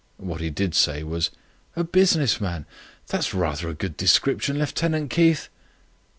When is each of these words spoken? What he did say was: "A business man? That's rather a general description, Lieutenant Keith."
What 0.17 0.41
he 0.41 0.49
did 0.49 0.73
say 0.73 1.03
was: 1.03 1.29
"A 1.75 1.83
business 1.83 2.41
man? 2.41 2.65
That's 3.09 3.35
rather 3.35 3.69
a 3.69 3.75
general 3.75 3.93
description, 3.99 4.57
Lieutenant 4.57 5.11
Keith." 5.11 5.47